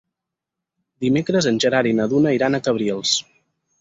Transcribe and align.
Dimecres 1.05 1.49
en 1.51 1.61
Gerard 1.65 1.91
i 1.93 1.93
na 1.99 2.09
Duna 2.15 2.33
iran 2.39 2.59
a 2.61 2.65
Cabrils. 2.69 3.13